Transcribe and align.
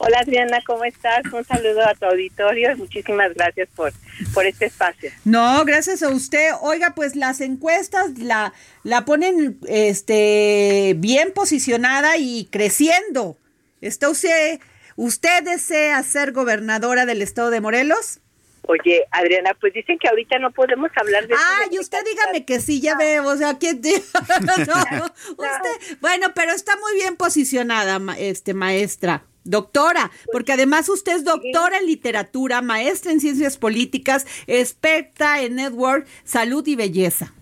Hola 0.00 0.20
Adriana, 0.20 0.62
¿cómo 0.64 0.84
estás? 0.84 1.24
Un 1.32 1.44
saludo 1.44 1.82
a 1.84 1.92
tu 1.94 2.06
auditorio 2.06 2.70
y 2.70 2.76
muchísimas 2.76 3.34
gracias 3.34 3.68
por, 3.74 3.92
por 4.32 4.46
este 4.46 4.66
espacio. 4.66 5.10
No, 5.24 5.64
gracias 5.64 6.04
a 6.04 6.10
usted. 6.10 6.52
Oiga, 6.60 6.92
pues 6.94 7.16
las 7.16 7.40
encuestas 7.40 8.16
la, 8.18 8.52
la 8.84 9.04
ponen 9.04 9.58
este, 9.66 10.94
bien 10.98 11.32
posicionada 11.34 12.16
y 12.16 12.48
creciendo. 12.50 13.38
¿Está 13.80 14.08
usted, 14.08 14.60
usted 14.94 15.42
desea 15.42 16.00
ser 16.04 16.30
gobernadora 16.30 17.04
del 17.04 17.20
estado 17.20 17.50
de 17.50 17.60
Morelos? 17.60 18.20
Oye, 18.68 19.04
Adriana, 19.10 19.56
pues 19.60 19.72
dicen 19.72 19.98
que 19.98 20.08
ahorita 20.08 20.38
no 20.38 20.52
podemos 20.52 20.90
hablar 20.94 21.26
de... 21.26 21.34
Ah, 21.34 21.62
y 21.72 21.78
usted 21.78 21.98
dígame 22.04 22.44
que 22.44 22.60
sí, 22.60 22.80
ya 22.80 22.96
veo, 22.96 23.26
o 23.26 23.36
sea, 23.36 23.58
¿quién 23.58 23.80
no, 23.80 25.06
usted, 25.30 25.98
bueno, 26.00 26.28
pero 26.34 26.52
está 26.52 26.76
muy 26.76 26.94
bien 26.94 27.16
posicionada, 27.16 27.98
este, 28.18 28.54
maestra. 28.54 29.24
Doctora, 29.48 30.10
porque 30.30 30.52
además 30.52 30.88
usted 30.88 31.16
es 31.16 31.24
doctora 31.24 31.78
en 31.78 31.86
literatura, 31.86 32.60
maestra 32.60 33.12
en 33.12 33.20
ciencias 33.20 33.56
políticas, 33.56 34.26
experta 34.46 35.40
en 35.40 35.56
network, 35.56 36.06
salud 36.24 36.66
y 36.66 36.76
belleza. 36.76 37.32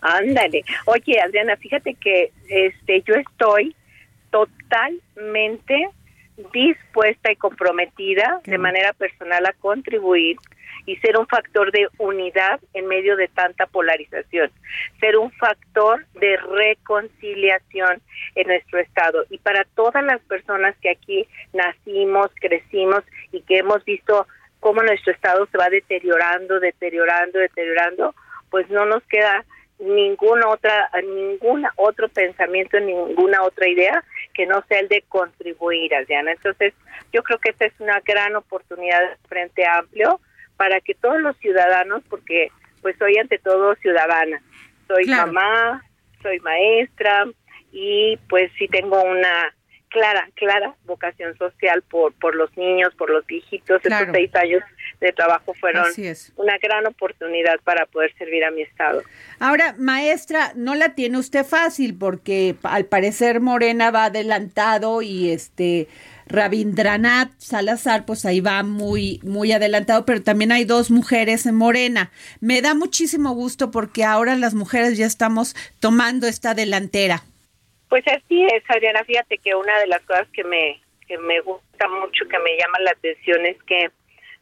Ándale. 0.00 0.64
Oye, 0.86 1.20
Adriana, 1.20 1.56
fíjate 1.56 1.94
que 1.94 2.32
este 2.48 3.02
yo 3.06 3.14
estoy 3.14 3.76
totalmente 4.32 5.88
dispuesta 6.52 7.30
y 7.30 7.36
comprometida 7.36 8.40
de 8.44 8.58
manera 8.58 8.92
personal 8.92 9.44
a 9.46 9.52
contribuir 9.52 10.36
y 10.86 10.96
ser 10.96 11.16
un 11.16 11.26
factor 11.26 11.70
de 11.70 11.88
unidad 11.98 12.60
en 12.74 12.86
medio 12.86 13.16
de 13.16 13.28
tanta 13.28 13.66
polarización, 13.66 14.50
ser 14.98 15.16
un 15.16 15.30
factor 15.32 16.04
de 16.14 16.36
reconciliación 16.36 18.00
en 18.34 18.48
nuestro 18.48 18.80
estado. 18.80 19.24
Y 19.30 19.38
para 19.38 19.64
todas 19.76 20.02
las 20.04 20.20
personas 20.22 20.74
que 20.80 20.90
aquí 20.90 21.26
nacimos, 21.52 22.30
crecimos 22.40 23.04
y 23.30 23.42
que 23.42 23.58
hemos 23.58 23.84
visto 23.84 24.26
cómo 24.60 24.82
nuestro 24.82 25.12
estado 25.12 25.46
se 25.46 25.58
va 25.58 25.68
deteriorando, 25.68 26.58
deteriorando, 26.58 27.38
deteriorando, 27.38 28.14
pues 28.50 28.68
no 28.70 28.84
nos 28.86 29.02
queda 29.04 29.44
ninguna 29.82 30.48
otra, 30.48 30.90
ningún 31.02 31.66
otro 31.76 32.08
pensamiento, 32.08 32.78
ninguna 32.78 33.42
otra 33.42 33.68
idea 33.68 34.02
que 34.32 34.46
no 34.46 34.64
sea 34.68 34.78
el 34.78 34.88
de 34.88 35.02
contribuir, 35.08 35.94
Adriana. 35.94 36.32
Entonces, 36.32 36.72
yo 37.12 37.22
creo 37.22 37.38
que 37.38 37.50
esta 37.50 37.66
es 37.66 37.72
una 37.80 38.00
gran 38.00 38.36
oportunidad 38.36 39.00
Frente 39.28 39.66
Amplio 39.66 40.20
para 40.56 40.80
que 40.80 40.94
todos 40.94 41.20
los 41.20 41.36
ciudadanos, 41.38 42.02
porque 42.08 42.50
pues 42.80 42.96
soy 42.98 43.18
ante 43.18 43.38
todo 43.38 43.74
ciudadana, 43.76 44.40
soy 44.86 45.06
mamá, 45.06 45.84
soy 46.22 46.38
maestra 46.40 47.26
y 47.72 48.16
pues 48.28 48.52
sí 48.58 48.68
tengo 48.68 49.02
una 49.02 49.54
clara, 49.92 50.28
clara 50.34 50.74
vocación 50.84 51.36
social 51.38 51.82
por, 51.82 52.12
por 52.14 52.34
los 52.34 52.54
niños, 52.56 52.92
por 52.96 53.10
los 53.10 53.24
viejitos. 53.26 53.80
Estos 53.84 54.08
seis 54.12 54.34
años 54.34 54.62
de 55.00 55.12
trabajo 55.12 55.54
fueron 55.54 55.86
una 56.36 56.58
gran 56.58 56.86
oportunidad 56.86 57.60
para 57.62 57.86
poder 57.86 58.12
servir 58.18 58.44
a 58.44 58.50
mi 58.50 58.62
estado. 58.62 59.02
Ahora, 59.38 59.74
maestra, 59.78 60.52
no 60.56 60.74
la 60.74 60.94
tiene 60.94 61.18
usted 61.18 61.44
fácil 61.44 61.96
porque 61.96 62.56
al 62.62 62.86
parecer 62.86 63.40
Morena 63.40 63.90
va 63.90 64.06
adelantado 64.06 65.02
y 65.02 65.30
este 65.30 65.88
Rabindranath 66.26 67.32
Salazar, 67.38 68.06
pues 68.06 68.24
ahí 68.24 68.40
va 68.40 68.62
muy, 68.62 69.20
muy 69.22 69.52
adelantado, 69.52 70.06
pero 70.06 70.22
también 70.22 70.52
hay 70.52 70.64
dos 70.64 70.90
mujeres 70.90 71.46
en 71.46 71.54
Morena. 71.54 72.10
Me 72.40 72.62
da 72.62 72.74
muchísimo 72.74 73.34
gusto 73.34 73.70
porque 73.70 74.04
ahora 74.04 74.34
las 74.36 74.54
mujeres 74.54 74.96
ya 74.96 75.06
estamos 75.06 75.54
tomando 75.78 76.26
esta 76.26 76.54
delantera. 76.54 77.22
Pues 77.92 78.08
así 78.08 78.42
es, 78.46 78.62
Adriana. 78.68 79.04
Fíjate 79.04 79.36
que 79.36 79.54
una 79.54 79.78
de 79.80 79.86
las 79.86 80.00
cosas 80.04 80.26
que 80.32 80.44
me, 80.44 80.80
que 81.06 81.18
me 81.18 81.40
gusta 81.40 81.88
mucho, 81.88 82.26
que 82.26 82.38
me 82.38 82.56
llama 82.56 82.78
la 82.80 82.92
atención 82.92 83.44
es 83.44 83.62
que 83.64 83.90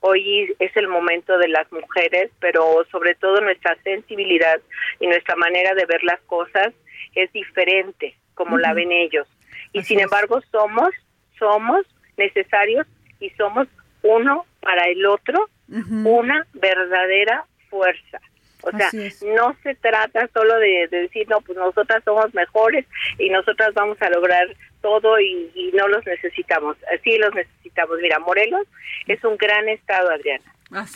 hoy 0.00 0.56
es 0.58 0.74
el 0.78 0.88
momento 0.88 1.36
de 1.36 1.48
las 1.48 1.70
mujeres, 1.70 2.30
pero 2.40 2.86
sobre 2.90 3.14
todo 3.16 3.42
nuestra 3.42 3.76
sensibilidad 3.84 4.62
y 4.98 5.08
nuestra 5.08 5.36
manera 5.36 5.74
de 5.74 5.84
ver 5.84 6.02
las 6.04 6.22
cosas 6.22 6.72
es 7.14 7.30
diferente, 7.34 8.14
como 8.32 8.56
la 8.56 8.72
ven 8.72 8.90
ellos. 8.90 9.28
Y 9.74 9.82
sin 9.82 10.00
embargo 10.00 10.40
somos 10.50 10.94
somos 11.38 11.84
necesarios 12.16 12.86
y 13.20 13.28
somos 13.36 13.68
uno 14.00 14.46
para 14.62 14.84
el 14.86 15.04
otro, 15.04 15.50
una 15.68 16.46
verdadera 16.54 17.44
fuerza. 17.68 18.22
O 18.64 18.76
sea, 18.76 18.90
no 19.36 19.54
se 19.62 19.74
trata 19.74 20.28
solo 20.32 20.58
de, 20.58 20.88
decir, 20.90 21.28
no, 21.28 21.40
pues 21.40 21.58
nosotras 21.58 22.02
somos 22.04 22.32
mejores 22.34 22.86
y 23.18 23.28
nosotras 23.28 23.74
vamos 23.74 24.00
a 24.00 24.08
lograr 24.10 24.46
todo 24.80 25.20
y, 25.20 25.70
no 25.74 25.88
los 25.88 26.04
necesitamos. 26.06 26.76
Sí 27.02 27.18
los 27.18 27.34
necesitamos. 27.34 27.98
Mira, 28.00 28.18
Morelos 28.18 28.66
es 29.06 29.22
un 29.24 29.36
gran 29.36 29.68
estado, 29.68 30.10
Adriana. 30.10 30.44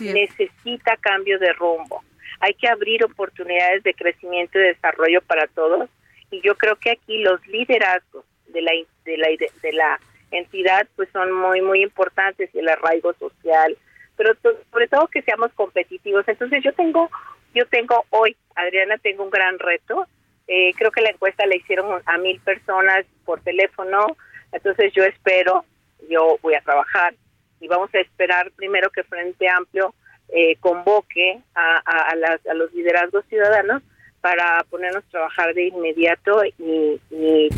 Necesita 0.01 0.97
cambio 0.97 1.39
de 1.39 1.53
rumbo. 1.53 2.03
Hay 2.41 2.55
que 2.55 2.69
abrir 2.69 3.05
oportunidades 3.05 3.83
de 3.83 3.95
crecimiento 3.95 4.59
y 4.59 4.62
desarrollo 4.62 5.21
para 5.23 5.47
todos. 5.49 5.91
Y 6.31 6.41
yo 6.43 6.57
creo 6.57 6.77
que 6.77 6.91
aquí 6.93 7.19
los 7.19 7.45
liderazgos 7.47 8.25
de 8.49 8.62
la, 8.62 8.73
de 9.05 9.17
la, 9.19 9.28
de 9.28 9.73
la 9.73 10.01
entidad 10.31 10.87
pues 10.97 11.09
son 11.12 11.33
muy 11.33 11.61
muy 11.62 11.83
importantes 11.83 12.51
el 12.55 12.69
arraigo 12.69 13.15
social 13.15 13.77
pero 14.17 14.34
sobre 14.71 14.89
todo 14.89 15.09
que 15.09 15.23
seamos 15.23 15.53
competitivos 15.55 16.27
entonces 16.28 16.62
yo 16.62 16.73
tengo 16.75 17.11
yo 17.59 17.67
tengo 17.67 18.05
hoy 18.11 18.37
Adriana 18.55 18.99
tengo 18.99 19.25
un 19.25 19.31
gran 19.31 19.59
reto. 19.59 20.07
Eh, 20.47 20.73
creo 20.77 20.91
que 20.91 21.03
la 21.03 21.11
encuesta 21.11 21.47
la 21.47 21.57
hicieron 21.57 22.01
a 22.07 22.19
mil 22.19 22.41
personas 22.41 23.05
por 23.25 23.41
teléfono. 23.41 24.07
Entonces 24.53 24.93
yo 24.95 25.05
espero 25.05 25.65
yo 26.09 26.39
voy 26.43 26.55
a 26.55 26.61
trabajar 26.61 27.15
y 27.61 27.69
vamos 27.69 27.93
a 27.95 27.99
esperar 27.99 28.51
primero 28.53 28.91
que 28.91 29.03
Frente 29.03 29.49
Amplio 29.49 29.95
eh, 30.29 30.57
convoque 30.61 31.41
a, 31.55 32.15
los 32.55 32.73
liderazgos 32.73 33.25
ciudadanos 33.27 33.83
para 34.21 34.65
ponernos 34.71 35.05
a 35.05 35.11
trabajar 35.11 35.55
de 35.55 35.69
inmediato 35.69 36.43
y, 36.45 37.01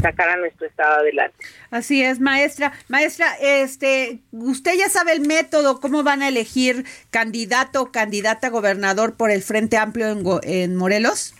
sacar 0.01 0.29
a 0.29 0.37
nuestro 0.37 0.67
estado 0.67 1.01
adelante. 1.01 1.37
Así 1.71 2.03
es, 2.03 2.21
maestra. 2.21 2.73
Maestra, 2.89 3.35
este, 3.41 4.19
usted 4.33 4.73
ya 4.79 4.89
sabe 4.89 5.13
el 5.13 5.21
método, 5.21 5.81
cómo 5.81 6.03
van 6.03 6.23
a 6.23 6.29
elegir 6.29 6.85
candidato 7.11 7.83
o 7.83 7.93
candidata 7.93 8.49
a 8.49 8.51
gobernador 8.51 9.17
por 9.17 9.31
el 9.31 9.43
Frente 9.43 9.77
Amplio 9.77 10.09
en, 10.09 10.25
en 10.43 10.77
Morelos. 10.77 11.35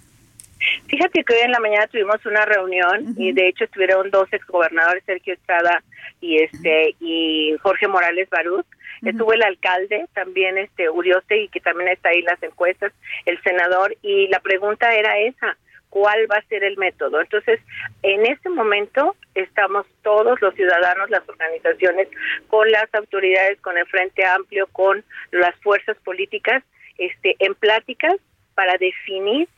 Fíjate 0.89 1.25
que 1.25 1.35
hoy 1.35 1.41
en 1.41 1.53
la 1.53 1.61
mañana 1.61 1.87
tuvimos 1.87 2.25
una 2.27 2.45
reunión 2.45 3.15
y 3.17 3.33
de 3.33 3.49
hecho 3.49 3.65
estuvieron 3.65 4.11
dos 4.11 4.29
exgobernadores, 4.33 5.03
Sergio 5.07 5.35
Estrada 5.35 5.83
y 6.21 6.43
este 6.43 6.95
y 7.01 7.55
Jorge 7.63 7.89
Morales 7.89 8.29
Barut. 8.31 8.67
Estuvo 9.03 9.33
el 9.33 9.43
alcalde 9.43 10.07
también, 10.13 10.59
este 10.59 10.91
Urioste, 10.91 11.39
y 11.39 11.49
que 11.49 11.61
también 11.61 11.89
está 11.89 12.11
ahí 12.11 12.19
en 12.19 12.27
las 12.27 12.43
encuestas, 12.43 12.93
el 13.25 13.41
senador, 13.43 13.97
y 14.03 14.29
la 14.29 14.41
pregunta 14.41 14.95
era 14.95 15.19
esa, 15.19 15.57
¿cuál 15.89 16.31
va 16.31 16.37
a 16.37 16.49
ser 16.49 16.65
el 16.65 16.77
método? 16.77 17.21
Entonces, 17.21 17.61
en 18.03 18.27
este 18.27 18.51
momento 18.51 19.17
estamos 19.35 19.87
todos 20.03 20.41
los 20.43 20.55
ciudadanos, 20.55 21.09
las 21.09 21.27
organizaciones, 21.27 22.09
con 22.49 22.71
las 22.71 22.95
autoridades, 22.95 23.59
con 23.61 23.79
el 23.79 23.87
Frente 23.87 24.25
Amplio, 24.25 24.67
con 24.67 25.03
las 25.31 25.55
fuerzas 25.63 25.97
políticas, 26.05 26.63
este, 26.99 27.37
en 27.39 27.55
pláticas 27.55 28.17
para 28.55 28.77
definir 28.77 29.49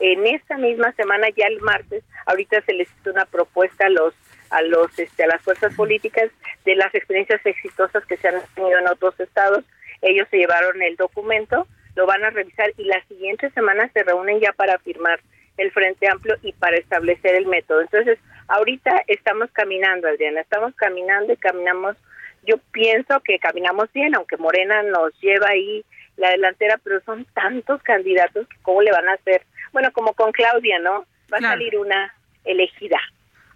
en 0.00 0.26
esta 0.26 0.56
misma 0.56 0.92
semana, 0.92 1.28
ya 1.36 1.46
el 1.46 1.60
martes, 1.60 2.02
ahorita 2.26 2.62
se 2.62 2.72
les 2.72 2.88
hizo 3.00 3.10
una 3.10 3.26
propuesta 3.26 3.86
a 3.86 3.90
los 3.90 4.14
a 4.50 4.62
los 4.62 4.98
este, 4.98 5.24
a 5.24 5.28
las 5.28 5.42
fuerzas 5.42 5.74
políticas 5.74 6.30
de 6.64 6.74
las 6.76 6.94
experiencias 6.94 7.44
exitosas 7.44 8.04
que 8.06 8.16
se 8.16 8.28
han 8.28 8.40
tenido 8.54 8.78
en 8.78 8.88
otros 8.88 9.18
estados. 9.18 9.64
Ellos 10.02 10.26
se 10.30 10.38
llevaron 10.38 10.82
el 10.82 10.96
documento, 10.96 11.66
lo 11.94 12.06
van 12.06 12.24
a 12.24 12.30
revisar 12.30 12.70
y 12.76 12.84
la 12.84 13.02
siguiente 13.06 13.50
semana 13.50 13.90
se 13.92 14.02
reúnen 14.02 14.40
ya 14.40 14.52
para 14.52 14.78
firmar 14.78 15.20
el 15.56 15.70
Frente 15.72 16.08
Amplio 16.08 16.36
y 16.42 16.52
para 16.52 16.76
establecer 16.76 17.34
el 17.34 17.46
método. 17.46 17.82
Entonces, 17.82 18.18
ahorita 18.48 19.02
estamos 19.06 19.50
caminando, 19.52 20.08
Adriana, 20.08 20.40
estamos 20.40 20.74
caminando 20.74 21.32
y 21.32 21.36
caminamos. 21.36 21.96
Yo 22.44 22.56
pienso 22.72 23.20
que 23.20 23.38
caminamos 23.38 23.92
bien, 23.92 24.14
aunque 24.14 24.38
Morena 24.38 24.82
nos 24.82 25.12
lleva 25.20 25.48
ahí 25.48 25.84
la 26.16 26.30
delantera, 26.30 26.78
pero 26.82 27.00
son 27.02 27.26
tantos 27.34 27.82
candidatos 27.82 28.48
que 28.48 28.56
cómo 28.62 28.80
le 28.80 28.92
van 28.92 29.08
a 29.08 29.14
hacer 29.14 29.42
bueno, 29.72 29.92
como 29.92 30.14
con 30.14 30.32
Claudia, 30.32 30.78
¿no? 30.78 31.06
Va 31.32 31.38
a 31.38 31.40
salir 31.40 31.76
una 31.76 32.14
elegida 32.44 32.98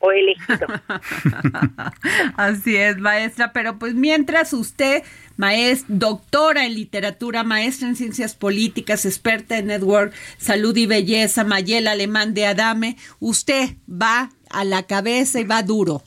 o 0.04 0.12
elegido. 0.12 0.66
Así 2.36 2.76
es, 2.76 2.98
maestra, 2.98 3.52
pero 3.52 3.78
pues 3.78 3.94
mientras 3.94 4.52
usted, 4.52 5.02
maestra, 5.36 5.86
doctora 5.88 6.66
en 6.66 6.74
literatura, 6.74 7.42
maestra 7.42 7.88
en 7.88 7.96
ciencias 7.96 8.34
políticas, 8.34 9.06
experta 9.06 9.56
en 9.58 9.68
network, 9.68 10.12
salud 10.36 10.76
y 10.76 10.86
belleza, 10.86 11.44
Mayela 11.44 11.92
Alemán 11.92 12.34
de 12.34 12.46
Adame, 12.46 12.96
usted 13.18 13.70
va 13.88 14.30
a 14.50 14.64
la 14.64 14.82
cabeza 14.84 15.40
y 15.40 15.44
va 15.44 15.62
duro. 15.62 16.02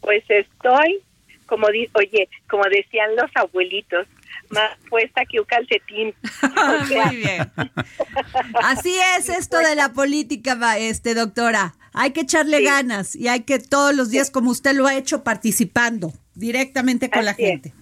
Pues 0.00 0.24
estoy, 0.28 1.00
como 1.46 1.68
di 1.68 1.88
oye, 1.94 2.28
como 2.48 2.64
decían 2.64 3.14
los 3.16 3.30
abuelitos, 3.34 4.06
más 4.48 4.76
puesta 4.88 5.24
que 5.24 5.40
un 5.40 5.46
calcetín. 5.46 6.14
Muy 6.88 7.16
bien. 7.16 7.52
Así 8.62 8.94
es 9.18 9.28
esto 9.28 9.58
de 9.58 9.74
la 9.74 9.92
política, 9.92 10.78
este 10.78 11.14
doctora. 11.14 11.74
Hay 11.94 12.12
que 12.12 12.22
echarle 12.22 12.62
ganas 12.62 13.14
y 13.14 13.28
hay 13.28 13.40
que 13.40 13.58
todos 13.58 13.94
los 13.94 14.10
días, 14.10 14.30
como 14.30 14.50
usted 14.50 14.74
lo 14.74 14.86
ha 14.86 14.96
hecho, 14.96 15.22
participando 15.22 16.12
directamente 16.34 17.10
con 17.10 17.24
la 17.24 17.34
gente. 17.34 17.72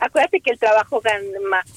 Acuérdate 0.00 0.40
que 0.40 0.50
el 0.50 0.58
trabajo 0.58 1.00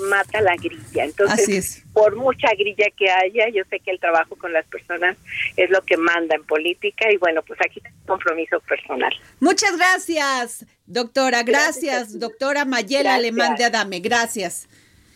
mata 0.09 0.41
la 0.41 0.55
grilla. 0.55 1.03
Entonces, 1.03 1.83
por 1.93 2.15
mucha 2.15 2.47
grilla 2.57 2.87
que 2.97 3.11
haya, 3.11 3.49
yo 3.49 3.61
sé 3.69 3.79
que 3.79 3.91
el 3.91 3.99
trabajo 3.99 4.35
con 4.35 4.51
las 4.51 4.65
personas 4.65 5.15
es 5.55 5.69
lo 5.69 5.83
que 5.83 5.95
manda 5.95 6.35
en 6.35 6.43
política 6.43 7.11
y 7.11 7.17
bueno, 7.17 7.43
pues 7.43 7.59
aquí 7.63 7.79
un 7.85 8.07
compromiso 8.07 8.59
personal. 8.61 9.13
Muchas 9.39 9.77
gracias, 9.77 10.65
doctora. 10.87 11.43
Gracias, 11.43 12.19
doctora 12.19 12.65
Mayela 12.65 13.13
Alemán 13.13 13.57
de 13.57 13.65
Adame. 13.65 13.99
Gracias. 13.99 14.67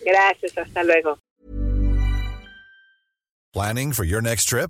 Gracias, 0.05 0.55
hasta 0.55 0.83
luego. 0.83 1.17
Planning 3.51 3.93
for 3.93 4.05
your 4.05 4.21
next 4.21 4.47
trip? 4.47 4.69